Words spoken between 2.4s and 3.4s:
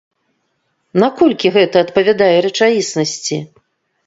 рэчаіснасці?